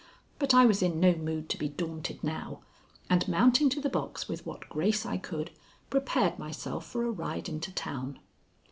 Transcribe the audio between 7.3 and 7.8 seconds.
into